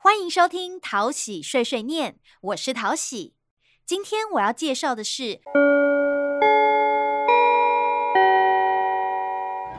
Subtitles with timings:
[0.00, 3.34] 欢迎收听淘喜碎碎念，我是淘喜。
[3.84, 5.40] 今天我要介绍的是，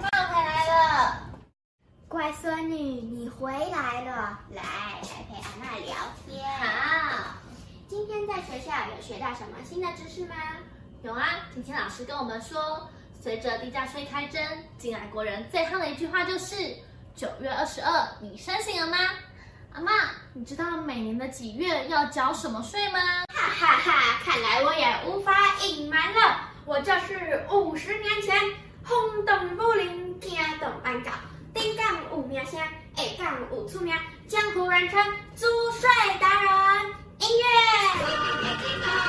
[0.01, 1.21] 妈回来了，
[2.09, 5.95] 乖孙女，你回来了，来来陪阿妈聊
[6.27, 6.45] 天。
[6.59, 7.37] 好，
[7.87, 10.35] 今天在学校有学到什么新的知识吗？
[11.01, 11.47] 有啊。
[11.53, 12.89] 今天老师跟我们说，
[13.21, 14.43] 随着地价税开征，
[14.77, 16.75] 进来国人最夯的一句话就是
[17.15, 18.97] “九月二十二，你申请了吗？”
[19.79, 19.91] 妈，
[20.33, 22.99] 你知道每年的几月要缴什么税吗？
[23.33, 24.19] 哈哈哈！
[24.23, 25.33] 看来我也无法
[25.63, 28.39] 隐瞒了，我就是五十年前
[28.83, 31.11] 轰动武林、惊动万教、
[31.53, 32.59] 顶杠有名声、
[32.95, 33.95] 下杠有出名、
[34.27, 35.03] 江湖人称
[35.35, 35.89] 租税
[36.19, 36.49] 达人。
[37.19, 39.08] 音乐。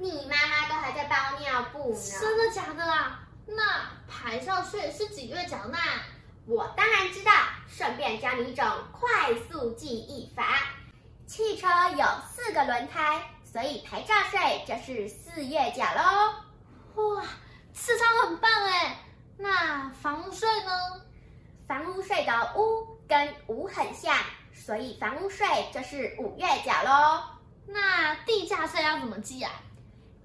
[0.00, 2.20] 你妈妈都还在包尿布呢。
[2.20, 3.20] 真的假的啊？
[3.46, 3.62] 那
[4.08, 5.78] 排照税是几月缴纳？
[6.46, 7.32] 我当然知道，
[7.68, 10.42] 顺便教你一种快速记忆法。
[11.26, 17.14] 汽车有四个轮胎，所以牌照税就是四月缴喽。
[17.16, 17.22] 哇，
[17.74, 18.96] 智商很棒哎！
[19.36, 21.02] 那房屋税呢？
[21.68, 24.16] 房屋税的屋跟五很像，
[24.54, 27.22] 所以房屋税就是五月缴喽。
[27.66, 29.52] 那地价税要怎么记啊？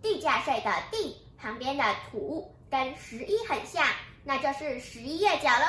[0.05, 3.83] 地价税的地旁边的土跟十一很像，
[4.23, 5.65] 那就是十一月缴喽。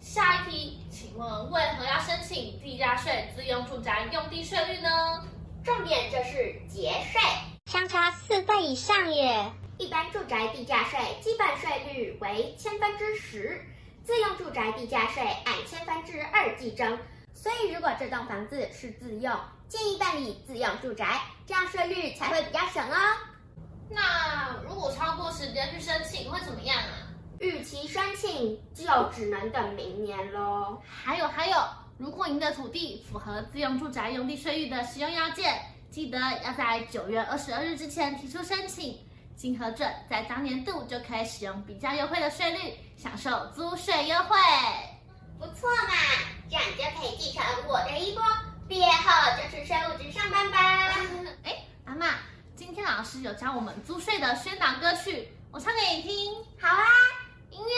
[0.00, 5.24] 下一题，请问为何要申请地价税自用住宅用地税率呢？
[5.62, 7.20] 重点就是节税，
[7.66, 9.52] 相差四倍以上耶！
[9.78, 13.64] 一般住宅地价税基本税率为千分之十，
[14.02, 16.98] 自用住宅地价税按千分之二计征。
[17.32, 19.32] 所以，如果这栋房子是自用，
[19.68, 22.96] 建议办理自用住宅，这样税率才会比较省哦。
[23.94, 27.08] 那如果超过时间去申请会怎么样啊？
[27.40, 30.80] 逾期申请就只能等明年喽。
[30.86, 31.56] 还有还有，
[31.98, 38.96] 如果您的土地符合自用住宅用地税率的使用要件，记得要在九月二十二日之前提出申请，
[39.36, 44.36] 经核准，在当年度就可以使用比较优惠的税率，享受租税优惠。
[45.38, 45.94] 不错嘛，
[46.48, 48.22] 这样你就可以继承我的衣钵，
[48.68, 50.58] 毕业后就去税务局上班吧。
[51.42, 52.06] 哎，阿妈，
[52.64, 56.32] 今天老师有教我们租税的宣导歌曲，我唱给你听。
[56.60, 56.86] 好啊，
[57.50, 57.74] 音乐。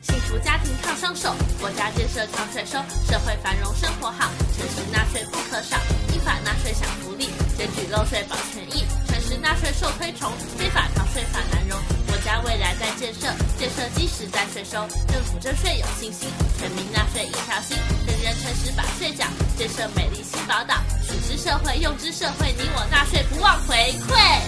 [0.00, 2.78] 幸福家庭靠双手，国家建设靠税收，
[3.10, 5.76] 社会繁荣生活好，诚实纳税不可少，
[6.14, 11.59] 依法纳税享福利，检举漏税保权益，诚实纳税受推崇，非法逃税法难
[13.60, 17.76] 建设，基石在税收，政府征税有信心，全民纳税一条心，
[18.06, 20.76] 人人诚实把税缴，建设美丽新宝岛，
[21.06, 23.76] 取之社会，用之社会，你我纳税不忘回
[24.08, 24.40] 馈。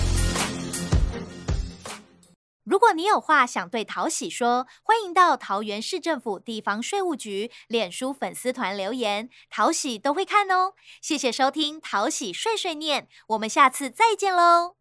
[2.64, 10.72] 如果你有话想对淘喜说，欢迎到桃园市政府地方税务局脸书粉丝团留言，淘喜都会看哦。
[11.02, 14.76] 谢谢收听淘喜碎碎念，我们下次再见喽。